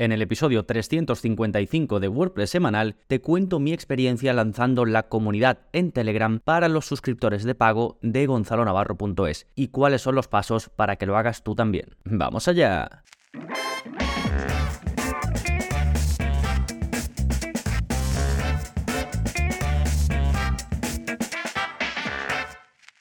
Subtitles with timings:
[0.00, 5.90] En el episodio 355 de WordPress semanal te cuento mi experiencia lanzando la comunidad en
[5.90, 11.06] Telegram para los suscriptores de pago de gonzalonavarro.es y cuáles son los pasos para que
[11.06, 11.96] lo hagas tú también.
[12.04, 13.02] ¡Vamos allá!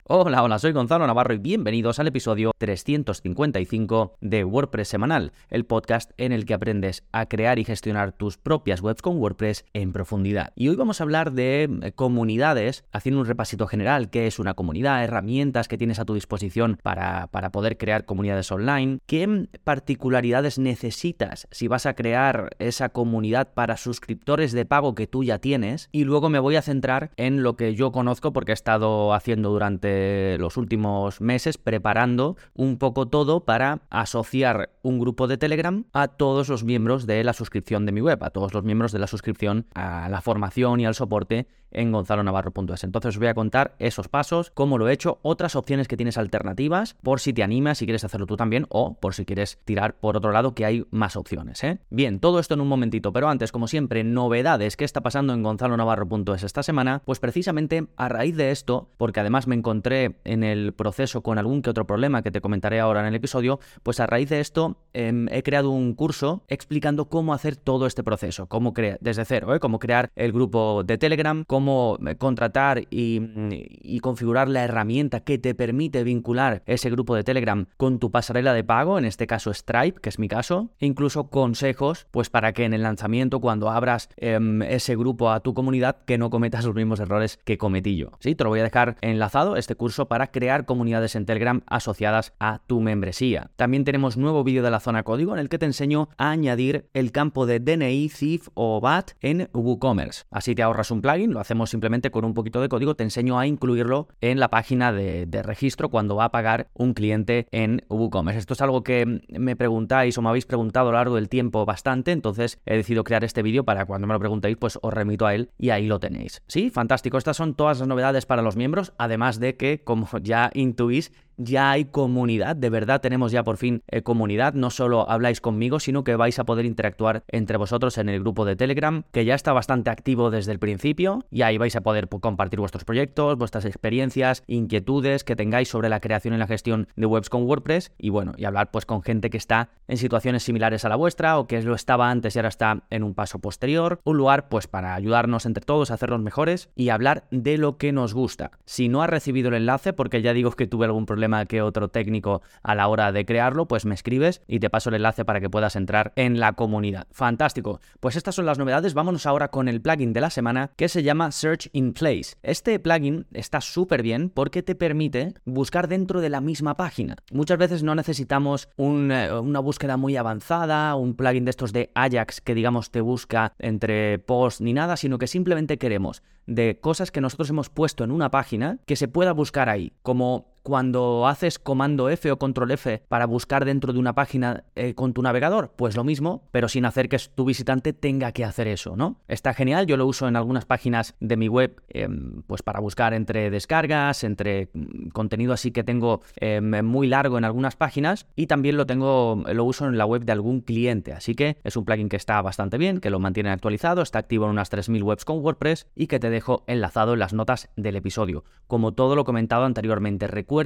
[0.09, 6.11] Hola, hola, soy Gonzalo Navarro y bienvenidos al episodio 355 de WordPress Semanal, el podcast
[6.15, 10.53] en el que aprendes a crear y gestionar tus propias webs con WordPress en profundidad.
[10.55, 14.53] Y hoy vamos a hablar de eh, comunidades, haciendo un repasito general, qué es una
[14.53, 20.57] comunidad, herramientas que tienes a tu disposición para, para poder crear comunidades online, qué particularidades
[20.57, 25.89] necesitas si vas a crear esa comunidad para suscriptores de pago que tú ya tienes,
[25.91, 29.49] y luego me voy a centrar en lo que yo conozco porque he estado haciendo
[29.49, 29.96] durante
[30.39, 36.49] los últimos meses preparando un poco todo para asociar un grupo de Telegram a todos
[36.49, 39.65] los miembros de la suscripción de mi web, a todos los miembros de la suscripción
[39.73, 42.83] a la formación y al soporte en gonzalonavarro.es.
[42.83, 46.17] Entonces os voy a contar esos pasos, cómo lo he hecho, otras opciones que tienes
[46.17, 49.95] alternativas, por si te animas, si quieres hacerlo tú también, o por si quieres tirar
[49.95, 51.63] por otro lado, que hay más opciones.
[51.63, 51.79] ¿eh?
[51.89, 55.43] Bien, todo esto en un momentito, pero antes, como siempre, novedades, ¿qué está pasando en
[55.43, 57.01] gonzalonavarro.es esta semana?
[57.05, 61.61] Pues precisamente a raíz de esto, porque además me encontré en el proceso con algún
[61.61, 64.77] que otro problema que te comentaré ahora en el episodio, pues a raíz de esto
[64.93, 69.55] em, he creado un curso explicando cómo hacer todo este proceso, cómo crear, desde cero,
[69.55, 69.59] ¿eh?
[69.59, 75.55] cómo crear el grupo de Telegram, cómo eh, contratar y, configurar la herramienta que te
[75.55, 79.99] permite vincular ese grupo de Telegram con tu pasarela de pago, en este caso Stripe,
[79.99, 84.09] que es mi caso, e incluso consejos, pues para que en el lanzamiento, cuando abras
[84.17, 88.11] em, ese grupo a tu comunidad, que no cometas los mismos errores que cometí yo.
[88.19, 92.33] Sí, te lo voy a dejar enlazado, este curso, para crear comunidades en Telegram asociadas
[92.39, 93.51] a tu membresía.
[93.55, 96.89] También tenemos nuevo vídeo de la zona código en el que te enseño a añadir
[96.93, 100.25] el campo de DNI, CIF o BAT en WooCommerce.
[100.31, 103.39] Así te ahorras un plugin, lo hacemos simplemente con un poquito de código, te enseño
[103.39, 108.39] a incluirlo en la página de, registro cuando va a pagar un cliente en WooCommerce.
[108.39, 111.63] Esto es algo que me preguntáis o me habéis preguntado a lo largo del tiempo
[111.63, 115.25] bastante, entonces he decidido crear este vídeo para cuando me lo preguntéis, pues os remito
[115.25, 116.41] a él y ahí lo tenéis.
[116.47, 117.17] Sí, fantástico.
[117.17, 121.71] Estas son todas las novedades para los miembros, además de que, como ya intuís, ya
[121.71, 126.03] hay comunidad, de verdad tenemos ya por fin eh, comunidad, no solo habláis conmigo, sino
[126.03, 129.53] que vais a poder interactuar entre vosotros en el grupo de Telegram, que ya está
[129.53, 134.43] bastante activo desde el principio, y ahí vais a poder compartir vuestros proyectos, vuestras experiencias,
[134.47, 138.33] inquietudes que tengáis sobre la creación y la gestión de webs con WordPress, y bueno,
[138.37, 141.61] y hablar pues con gente que está en situaciones similares a la vuestra, o que
[141.61, 145.45] lo estaba antes y ahora está en un paso posterior, un lugar pues para ayudarnos
[145.45, 148.51] entre todos a hacernos mejores y hablar de lo que nos gusta.
[148.65, 151.89] Si no has recibido el enlace, porque ya digo que tuve algún problema que otro
[151.89, 155.39] técnico a la hora de crearlo, pues me escribes y te paso el enlace para
[155.39, 157.07] que puedas entrar en la comunidad.
[157.11, 157.79] Fantástico.
[157.99, 158.93] Pues estas son las novedades.
[158.93, 162.35] Vámonos ahora con el plugin de la semana que se llama Search in Place.
[162.43, 167.15] Este plugin está súper bien porque te permite buscar dentro de la misma página.
[167.31, 172.41] Muchas veces no necesitamos eh, una búsqueda muy avanzada, un plugin de estos de Ajax
[172.41, 177.21] que digamos te busca entre posts ni nada, sino que simplemente queremos de cosas que
[177.21, 182.09] nosotros hemos puesto en una página que se pueda buscar ahí, como cuando haces comando
[182.09, 185.95] F o control F para buscar dentro de una página eh, con tu navegador, pues
[185.95, 189.21] lo mismo, pero sin hacer que tu visitante tenga que hacer eso, ¿no?
[189.29, 193.13] Está genial, yo lo uso en algunas páginas de mi web, em, pues para buscar
[193.13, 198.47] entre descargas, entre mm, contenido así que tengo em, muy largo en algunas páginas y
[198.47, 201.85] también lo tengo, lo uso en la web de algún cliente, así que es un
[201.85, 205.23] plugin que está bastante bien, que lo mantiene actualizado, está activo en unas 3.000 webs
[205.23, 208.43] con WordPress y que te dejo enlazado en las notas del episodio.
[208.67, 210.56] Como todo lo comentado anteriormente, recuerda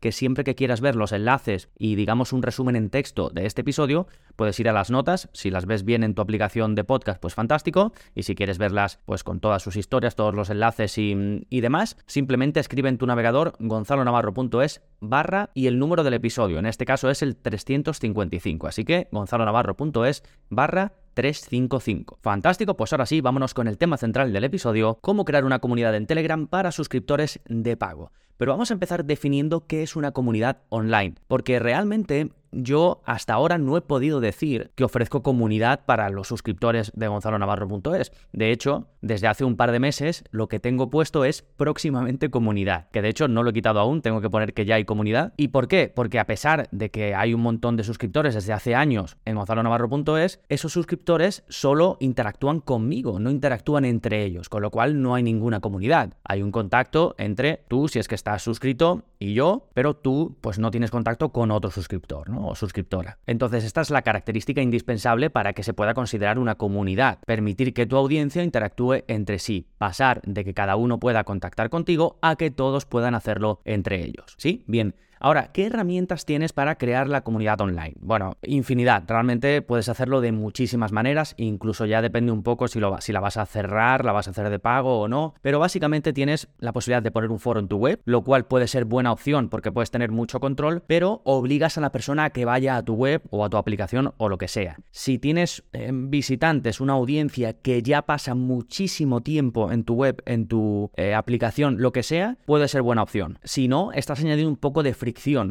[0.00, 3.60] que siempre que quieras ver los enlaces y digamos un resumen en texto de este
[3.60, 7.20] episodio, puedes ir a las notas, si las ves bien en tu aplicación de podcast,
[7.20, 11.46] pues fantástico, y si quieres verlas pues con todas sus historias, todos los enlaces y,
[11.48, 16.66] y demás, simplemente escribe en tu navegador gonzalonavarro.es barra y el número del episodio, en
[16.66, 22.18] este caso es el 355, así que gonzalonavarro.es barra 355.
[22.20, 25.94] Fantástico, pues ahora sí, vámonos con el tema central del episodio, cómo crear una comunidad
[25.96, 28.12] en Telegram para suscriptores de pago.
[28.36, 33.58] Pero vamos a empezar definiendo qué es una comunidad online, porque realmente yo hasta ahora
[33.58, 38.12] no he podido decir que ofrezco comunidad para los suscriptores de gonzalonavarro.es.
[38.32, 42.88] De hecho, desde hace un par de meses lo que tengo puesto es próximamente comunidad,
[42.90, 45.34] que de hecho no lo he quitado aún, tengo que poner que ya hay comunidad.
[45.36, 45.92] ¿Y por qué?
[45.94, 50.40] Porque a pesar de que hay un montón de suscriptores desde hace años en gonzalonavarro.es,
[50.48, 55.60] esos suscriptores solo interactúan conmigo, no interactúan entre ellos, con lo cual no hay ninguna
[55.60, 56.14] comunidad.
[56.24, 60.58] Hay un contacto entre tú, si es que estás suscrito, y yo, pero tú pues
[60.58, 62.45] no tienes contacto con otro suscriptor, ¿no?
[62.54, 63.18] Suscriptora.
[63.26, 67.18] Entonces, esta es la característica indispensable para que se pueda considerar una comunidad.
[67.26, 69.68] Permitir que tu audiencia interactúe entre sí.
[69.78, 74.34] Pasar de que cada uno pueda contactar contigo a que todos puedan hacerlo entre ellos.
[74.38, 74.64] ¿Sí?
[74.66, 74.94] Bien.
[75.18, 77.94] Ahora, ¿qué herramientas tienes para crear la comunidad online?
[78.00, 79.04] Bueno, infinidad.
[79.06, 83.46] Realmente puedes hacerlo de muchísimas maneras, incluso ya depende un poco si, la vas a
[83.46, 85.34] cerrar, la vas a hacer de pago o no.
[85.40, 88.68] Pero básicamente tienes la posibilidad de poner un foro en tu web, lo cual puede
[88.68, 92.44] ser buena opción porque puedes tener mucho control, pero obligas a la persona a que
[92.44, 94.76] vaya a tu web o a tu aplicación o lo que sea.
[94.90, 100.46] Si tienes eh, visitantes, una audiencia que ya pasa muchísimo tiempo en tu web, en
[100.46, 103.38] tu eh, aplicación, lo que sea, puede ser buena opción.
[103.44, 104.92] Si no, estás añadiendo un poco de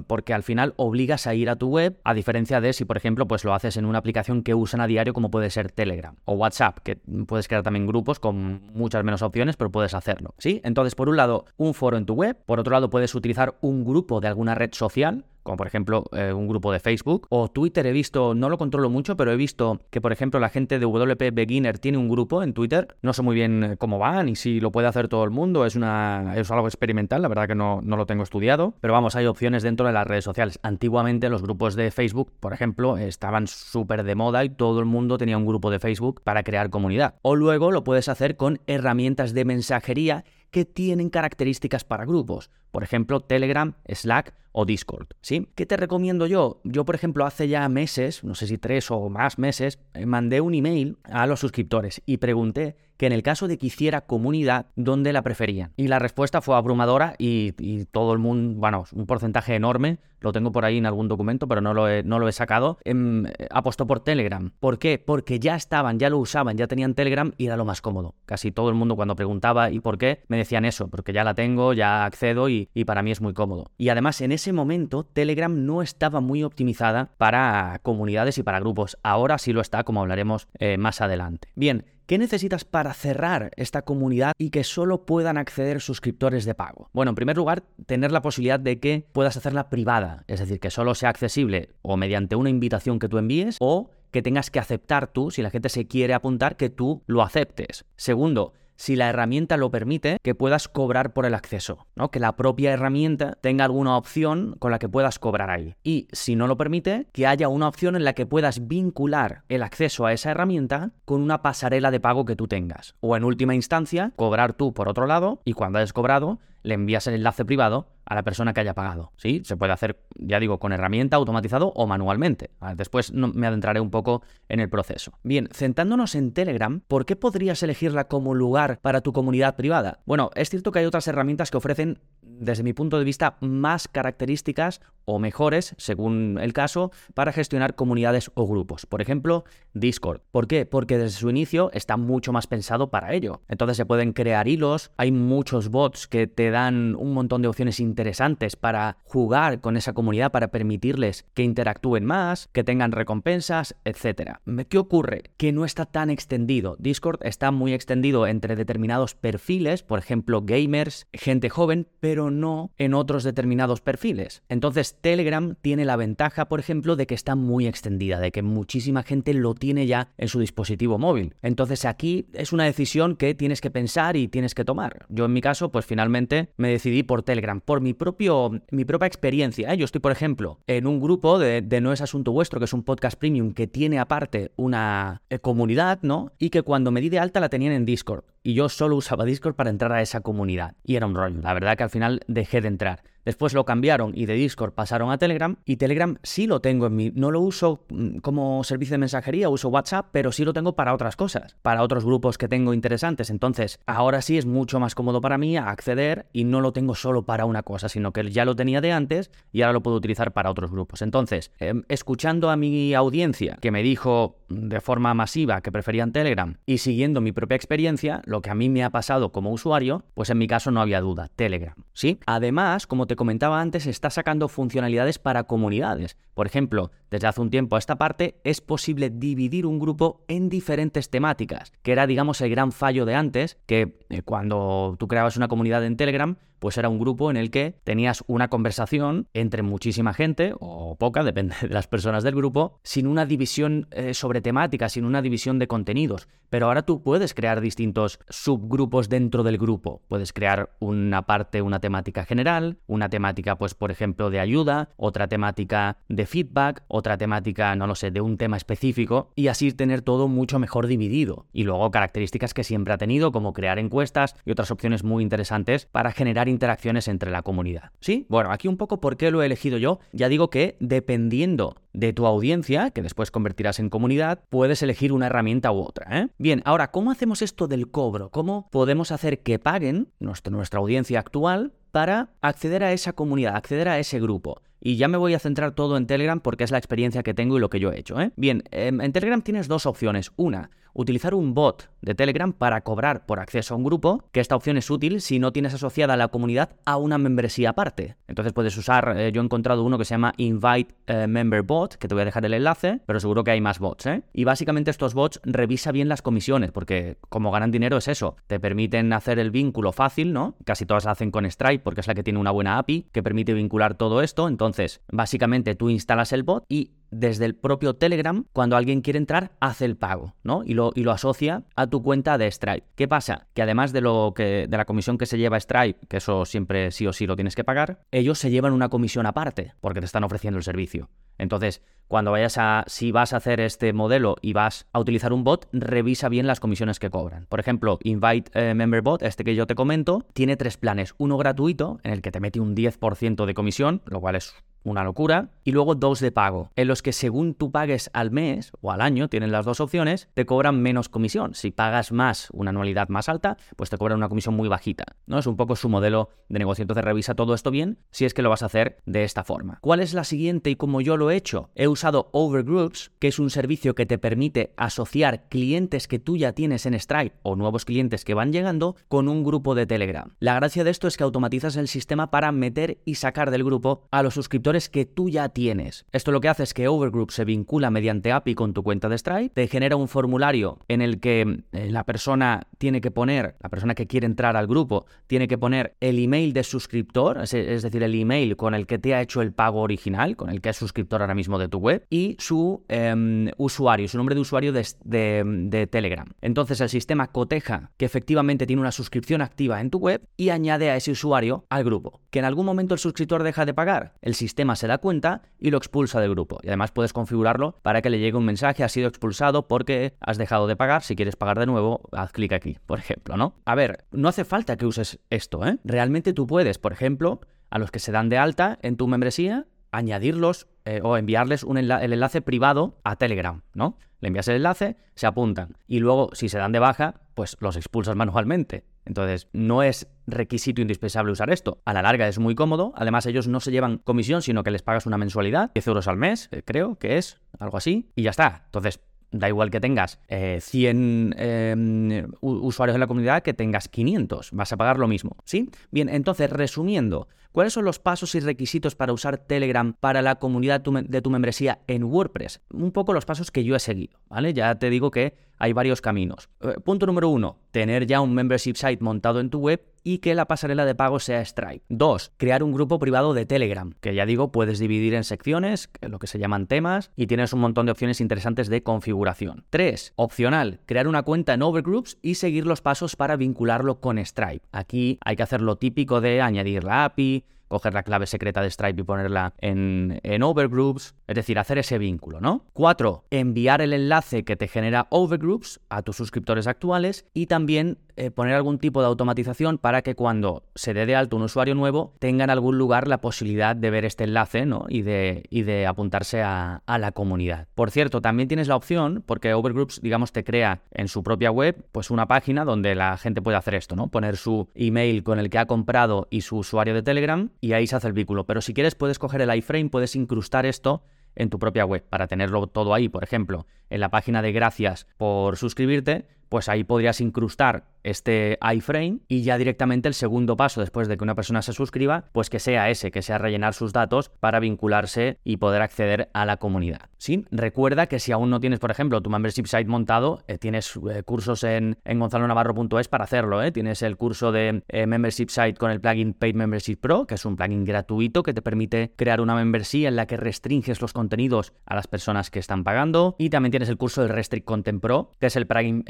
[0.07, 3.27] porque al final obligas a ir a tu web, a diferencia de si, por ejemplo,
[3.27, 6.33] pues lo haces en una aplicación que usan a diario como puede ser Telegram o
[6.33, 6.97] WhatsApp, que
[7.27, 10.61] puedes crear también grupos con muchas menos opciones, pero puedes hacerlo, ¿sí?
[10.63, 13.85] Entonces, por un lado, un foro en tu web, por otro lado, puedes utilizar un
[13.85, 17.27] grupo de alguna red social, como por ejemplo eh, un grupo de Facebook.
[17.29, 20.49] O Twitter he visto, no lo controlo mucho, pero he visto que por ejemplo la
[20.49, 22.87] gente de WP Beginner tiene un grupo en Twitter.
[23.03, 25.65] No sé muy bien eh, cómo va ni si lo puede hacer todo el mundo.
[25.65, 28.73] Es, una, es algo experimental, la verdad que no, no lo tengo estudiado.
[28.81, 30.59] Pero vamos, hay opciones dentro de las redes sociales.
[30.63, 35.19] Antiguamente los grupos de Facebook, por ejemplo, estaban súper de moda y todo el mundo
[35.19, 37.15] tenía un grupo de Facebook para crear comunidad.
[37.21, 42.49] O luego lo puedes hacer con herramientas de mensajería que tienen características para grupos.
[42.71, 45.07] Por ejemplo, Telegram, Slack o Discord.
[45.21, 45.49] ¿Sí?
[45.53, 46.61] ¿Qué te recomiendo yo?
[46.63, 50.39] Yo, por ejemplo, hace ya meses, no sé si tres o más meses, eh, mandé
[50.39, 54.67] un email a los suscriptores y pregunté que en el caso de que hiciera comunidad,
[54.75, 55.71] ¿dónde la preferían?
[55.77, 57.53] Y la respuesta fue abrumadora y,
[57.91, 61.61] todo el mundo, bueno, un porcentaje enorme, lo tengo por ahí en algún documento, pero
[61.61, 64.51] no lo he, no lo he sacado, em, apostó por Telegram.
[64.59, 64.97] ¿Por qué?
[64.97, 68.15] Porque ya estaban, ya lo usaban, ya tenían Telegram y era lo más cómodo.
[68.25, 70.23] Casi todo el mundo cuando preguntaba ¿y por qué?
[70.27, 73.33] me decían eso, porque ya la tengo, ya accedo y, y para mí es muy
[73.33, 73.71] cómodo.
[73.77, 78.97] Y además en ese momento Telegram no estaba muy optimizada para comunidades y para grupos.
[79.03, 81.49] Ahora sí lo está, como hablaremos eh, más adelante.
[81.55, 86.87] Bien, ¿Qué necesitas para cerrar esta comunidad y que solo puedan acceder suscriptores de pago?
[86.93, 90.69] Bueno, en primer lugar, tener la posibilidad de que puedas hacerla privada, es decir, que
[90.69, 95.07] solo sea accesible o mediante una invitación que tú envíes o que tengas que aceptar
[95.07, 97.85] tú, si la gente se quiere apuntar, que tú lo aceptes.
[97.95, 102.11] Segundo, si la herramienta lo permite, que puedas cobrar por el acceso, ¿no?
[102.11, 105.75] Que la propia herramienta tenga alguna opción con la que puedas cobrar ahí.
[105.83, 109.63] Y si no lo permite, que haya una opción en la que puedas vincular el
[109.63, 112.95] acceso a esa herramienta con una pasarela de pago que tú tengas.
[112.99, 117.07] O en última instancia, cobrar tú por otro lado y cuando hayas cobrado, le envías
[117.07, 119.11] el enlace privado a la persona que haya pagado.
[119.17, 119.41] ¿sí?
[119.45, 122.51] Se puede hacer, ya digo, con herramienta, automatizado o manualmente.
[122.75, 125.13] Después me adentraré un poco en el proceso.
[125.23, 129.99] Bien, centrándonos en Telegram, ¿por qué podrías elegirla como lugar para tu comunidad privada?
[130.05, 133.87] Bueno, es cierto que hay otras herramientas que ofrecen, desde mi punto de vista, más
[133.87, 138.85] características o mejores, según el caso, para gestionar comunidades o grupos.
[138.85, 140.21] Por ejemplo, Discord.
[140.31, 140.65] ¿Por qué?
[140.65, 143.41] Porque desde su inicio está mucho más pensado para ello.
[143.47, 147.81] Entonces se pueden crear hilos, hay muchos bots que te dan un montón de opciones
[147.81, 154.37] interesantes para jugar con esa comunidad, para permitirles que interactúen más, que tengan recompensas, etc.
[154.69, 155.23] ¿Qué ocurre?
[155.35, 156.77] Que no está tan extendido.
[156.79, 162.93] Discord está muy extendido entre determinados perfiles, por ejemplo, gamers, gente joven, pero no en
[162.93, 164.41] otros determinados perfiles.
[164.47, 169.03] Entonces, Telegram tiene la ventaja, por ejemplo, de que está muy extendida, de que muchísima
[169.03, 171.35] gente lo tiene ya en su dispositivo móvil.
[171.41, 175.05] Entonces, aquí es una decisión que tienes que pensar y tienes que tomar.
[175.09, 179.07] Yo en mi caso, pues finalmente me decidí por Telegram, por mi, propio, mi propia
[179.07, 179.73] experiencia.
[179.73, 179.77] ¿eh?
[179.77, 182.83] Yo estoy, por ejemplo, en un grupo de, No es Asunto Vuestro, que es un
[182.83, 186.31] podcast premium que tiene aparte una eh, comunidad, ¿no?
[186.39, 188.23] Y que cuando me di de alta la tenían en Discord.
[188.43, 190.75] Y yo solo usaba Discord para entrar a esa comunidad.
[190.83, 191.41] Y era un rollo.
[191.41, 193.03] La verdad que al final dejé de entrar.
[193.25, 195.57] Después lo cambiaron y de Discord pasaron a Telegram.
[195.65, 197.11] Y Telegram sí lo tengo en mi.
[197.11, 200.93] No lo uso mm, como servicio de mensajería, uso WhatsApp, pero sí lo tengo para
[200.93, 203.29] otras cosas, para otros grupos que tengo interesantes.
[203.29, 207.23] Entonces, ahora sí es mucho más cómodo para mí acceder y no lo tengo solo
[207.23, 210.31] para una cosa, sino que ya lo tenía de antes y ahora lo puedo utilizar
[210.31, 211.01] para otros grupos.
[211.01, 216.57] Entonces, em, escuchando a mi audiencia que me dijo de forma masiva que preferían Telegram
[216.65, 220.29] y siguiendo mi propia experiencia, lo que a mí me ha pasado como usuario, pues
[220.29, 221.75] en mi caso no había duda, Telegram.
[221.93, 222.19] ¿Sí?
[222.25, 226.17] Además, como te comentaba antes, está sacando funcionalidades para comunidades.
[226.33, 230.49] Por ejemplo, desde hace un tiempo a esta parte es posible dividir un grupo en
[230.49, 235.37] diferentes temáticas, que era digamos el gran fallo de antes, que eh, cuando tú creabas
[235.37, 239.61] una comunidad en Telegram, pues era un grupo en el que tenías una conversación entre
[239.61, 244.41] muchísima gente, o poca, depende de las personas del grupo, sin una división eh, sobre
[244.41, 246.27] temática, sin una división de contenidos.
[246.49, 250.01] Pero ahora tú puedes crear distintos subgrupos dentro del grupo.
[250.07, 255.27] Puedes crear una parte, una temática general, una temática, pues, por ejemplo, de ayuda, otra
[255.27, 260.01] temática de feedback, otra temática, no lo sé, de un tema específico, y así tener
[260.01, 261.45] todo mucho mejor dividido.
[261.53, 265.85] Y luego características que siempre ha tenido, como crear encuestas y otras opciones muy interesantes
[265.85, 267.91] para generar interacciones entre la comunidad.
[267.99, 268.25] ¿Sí?
[268.29, 269.99] Bueno, aquí un poco por qué lo he elegido yo.
[270.11, 275.27] Ya digo que dependiendo de tu audiencia, que después convertirás en comunidad, puedes elegir una
[275.27, 276.19] herramienta u otra.
[276.19, 276.27] ¿eh?
[276.37, 278.29] Bien, ahora, ¿cómo hacemos esto del cobro?
[278.29, 283.87] ¿Cómo podemos hacer que paguen nuestra, nuestra audiencia actual para acceder a esa comunidad, acceder
[283.87, 284.61] a ese grupo?
[284.87, 287.57] Y ya me voy a centrar todo en Telegram porque es la experiencia que tengo
[287.57, 288.21] y lo que yo he hecho.
[288.21, 288.31] ¿eh?
[288.35, 290.31] Bien, em, en Telegram tienes dos opciones.
[290.35, 294.55] Una, utilizar un bot de Telegram para cobrar por acceso a un grupo, que esta
[294.55, 298.15] opción es útil si no tienes asociada la comunidad a una membresía aparte.
[298.27, 301.95] Entonces puedes usar, eh, yo he encontrado uno que se llama Invite eh, Member Bot,
[301.95, 304.21] que te voy a dejar el enlace, pero seguro que hay más bots, ¿eh?
[304.33, 308.59] Y básicamente estos bots revisa bien las comisiones, porque como ganan dinero es eso, te
[308.59, 310.55] permiten hacer el vínculo fácil, ¿no?
[310.63, 313.23] Casi todas la hacen con Stripe porque es la que tiene una buena API que
[313.23, 314.74] permite vincular todo esto, entonces
[315.11, 319.85] básicamente tú instalas el bot y desde el propio Telegram, cuando alguien quiere entrar, hace
[319.85, 320.63] el pago, ¿no?
[320.65, 322.87] Y lo, y lo asocia a tu cuenta de Stripe.
[322.95, 323.47] ¿Qué pasa?
[323.53, 326.91] Que además de lo que, de la comisión que se lleva Stripe, que eso siempre
[326.91, 330.05] sí o sí lo tienes que pagar, ellos se llevan una comisión aparte, porque te
[330.05, 331.09] están ofreciendo el servicio.
[331.37, 335.43] Entonces, cuando vayas a, si vas a hacer este modelo y vas a utilizar un
[335.43, 337.45] bot, revisa bien las comisiones que cobran.
[337.47, 341.15] Por ejemplo, Invite eh, Member Bot, este que yo te comento, tiene tres planes.
[341.17, 344.53] Uno gratuito, en el que te mete un 10% de comisión, lo cual es
[344.85, 348.71] una locura, y luego dos de pago, en los que según tú pagues al mes
[348.81, 351.55] o al año, tienen las dos opciones, te cobran menos comisión.
[351.55, 355.03] Si pagas más, una anualidad más alta, pues te cobran una comisión muy bajita.
[355.25, 355.39] ¿no?
[355.39, 356.83] Es un poco su modelo de negocio.
[356.83, 359.79] Entonces revisa todo esto bien si es que lo vas a hacer de esta forma.
[359.81, 361.69] ¿Cuál es la siguiente y cómo yo lo he hecho?
[361.75, 366.53] He usado Overgroups, que es un servicio que te permite asociar clientes que tú ya
[366.53, 370.35] tienes en Stripe o nuevos clientes que van llegando con un grupo de Telegram.
[370.39, 374.07] La gracia de esto es que automatizas el sistema para meter y sacar del grupo
[374.11, 376.05] a los suscriptores que tú ya tienes.
[376.11, 379.17] Esto lo que hace es que Overgroup se vincula mediante API con tu cuenta de
[379.17, 383.69] Stripe, te genera un formulario en el que eh, la persona tiene que poner, la
[383.69, 388.03] persona que quiere entrar al grupo, tiene que poner el email de suscriptor, es, decir,
[388.03, 390.77] el email con el que te ha hecho el pago original, con el que es
[390.77, 395.87] suscriptor ahora mismo de tu web, y su em, usuario, su nombre de usuario de
[395.91, 396.27] Telegram.
[396.41, 400.89] Entonces el sistema coteja que efectivamente tiene una suscripción activa en tu web y añade
[400.89, 402.21] a ese usuario al grupo.
[402.29, 405.69] Que en algún momento el suscriptor deja de pagar, el sistema se da cuenta y
[405.69, 406.59] lo expulsa del grupo.
[406.63, 410.37] Y además puedes configurarlo para que le llegue un mensaje, ha sido expulsado porque has
[410.39, 411.03] dejado de pagar.
[411.03, 413.55] Si quieres pagar de nuevo, haz clic aquí, por ejemplo, ¿no?
[413.65, 415.77] A ver, no hace falta que uses esto, ¿eh?
[415.83, 419.67] Realmente tú puedes, por ejemplo, a los que se dan de alta en tu membresía,
[419.91, 423.97] añadirlos eh, o enviarles un el enlace privado a Telegram, ¿no?
[424.19, 427.75] Le envías el enlace, se apuntan y luego si se dan de baja, pues los
[427.75, 428.85] expulsas manualmente.
[429.05, 431.81] Entonces, no es requisito indispensable usar esto.
[431.85, 432.93] A la larga es muy cómodo.
[432.95, 436.17] Además, ellos no se llevan comisión, sino que les pagas una mensualidad, 10 euros al
[436.17, 438.63] mes, eh, creo que es, algo así, y ya está.
[438.65, 438.99] Entonces,
[439.31, 444.51] Da igual que tengas 100 eh, em, usuarios en la comunidad que tengas 500.
[444.51, 445.69] Vas a pagar lo mismo, ¿sí?
[445.91, 450.81] Bien, entonces, resumiendo, ¿cuáles son los pasos y requisitos para usar Telegram para la comunidad
[450.81, 452.61] de tu membresía en WordPress?
[452.71, 454.53] Un poco los pasos que yo he seguido, ¿vale?
[454.53, 456.49] Ya te digo que hay varios caminos.
[456.61, 460.35] Eh, punto número uno, tener ya un membership site montado en tu web y que
[460.35, 461.83] la pasarela de pago sea Stripe.
[461.89, 466.19] Dos, crear un grupo privado de Telegram, que ya digo, puedes dividir en secciones, lo
[466.19, 469.65] que se llaman temas, y tienes un montón de opciones interesantes de configuración.
[469.71, 474.65] Tres, opcional, crear una cuenta en Overgroups y seguir los pasos para vincularlo con Stripe.
[474.71, 478.69] Aquí hay que hacer lo típico de añadir la API, coger la clave secreta de
[478.69, 482.65] Stripe y ponerla en, en Overgroups, es decir, hacer ese vínculo, ¿no?
[482.73, 488.31] Cuatro, enviar el enlace que te genera Overgroups a tus suscriptores actuales y también eh,
[488.31, 492.13] poner algún tipo de automatización para que cuando se dé de alto un usuario nuevo
[492.19, 494.85] tenga en algún lugar la posibilidad de ver este enlace ¿no?
[494.87, 497.67] y, de, y de apuntarse a, a, la comunidad.
[497.75, 501.85] Por cierto, también tienes la opción, porque Overgroups, digamos, te crea en su propia web
[501.91, 504.07] pues una página donde la gente puede hacer esto, ¿no?
[504.07, 507.85] Poner su email con el que ha comprado y su usuario de Telegram y ahí
[507.85, 508.45] se hace el vínculo.
[508.45, 511.03] Pero si quieres puedes coger el iframe, puedes incrustar esto
[511.35, 513.09] en tu propia web para tenerlo todo ahí.
[513.09, 519.19] Por ejemplo, en la página de gracias por suscribirte, pues ahí podrías incrustar este iframe
[519.27, 522.59] y ya directamente el segundo paso después de que una persona se suscriba, pues que
[522.59, 527.09] sea ese, que sea rellenar sus datos para vincularse y poder acceder a la comunidad.
[527.17, 530.95] Sí, recuerda que si aún no tienes, por ejemplo, tu membership site montado, eh, tienes
[531.09, 533.63] eh, cursos en, en gonzalonavarro.es para hacerlo.
[533.63, 533.71] ¿eh?
[533.71, 537.55] Tienes el curso de membership site con el plugin Paid Membership Pro, que es un
[537.55, 541.95] plugin gratuito que te permite crear una membresía en la que restringes los contenidos a
[541.95, 543.35] las personas que están pagando.
[543.39, 546.03] Y también tienes el curso del Restrict Content Pro, que es el plugin,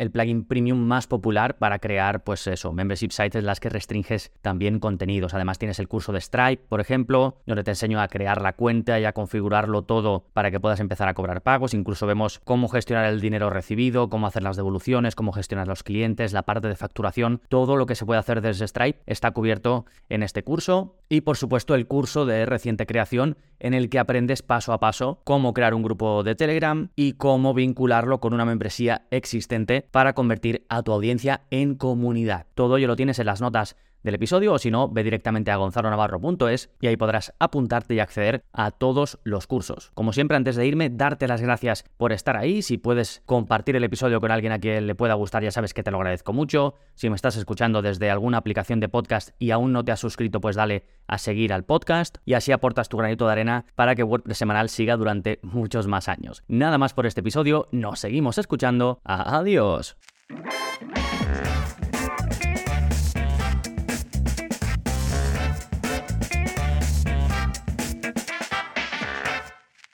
[0.46, 5.34] premium más popular para crear, pues eso, membership sites en las que restringes también contenidos.
[5.34, 9.00] Además tienes el curso de Stripe, por ejemplo, donde te enseño a crear la cuenta
[9.00, 11.74] y a configurarlo todo para que puedas empezar a cobrar pagos.
[11.74, 16.34] Incluso vemos cómo gestionar el dinero recibido, cómo hacer las devoluciones, cómo gestionar los clientes,
[16.34, 20.24] la parte de facturación, todo lo que se puede hacer desde Stripe está cubierto en
[20.24, 20.96] este curso.
[21.10, 25.22] Y por supuesto el curso de reciente creación en el que aprendes paso a paso
[25.24, 30.65] cómo crear un grupo de Telegram y cómo vincularlo con una membresía existente para convertir
[30.67, 32.48] a tu audiencia en comunidad.
[32.55, 35.57] Todo ello lo tienes en las notas del episodio o si no, ve directamente a
[35.57, 39.91] gonzalonavarro.es y ahí podrás apuntarte y acceder a todos los cursos.
[39.93, 42.62] Como siempre, antes de irme, darte las gracias por estar ahí.
[42.62, 45.83] Si puedes compartir el episodio con alguien a quien le pueda gustar, ya sabes que
[45.83, 46.75] te lo agradezco mucho.
[46.93, 50.39] Si me estás escuchando desde alguna aplicación de podcast y aún no te has suscrito,
[50.39, 54.03] pues dale a seguir al podcast y así aportas tu granito de arena para que
[54.03, 56.43] WordPress semanal siga durante muchos más años.
[56.47, 59.00] Nada más por este episodio, nos seguimos escuchando.
[59.03, 59.97] Adiós.